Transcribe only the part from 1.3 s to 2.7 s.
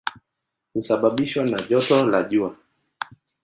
na joto la jua.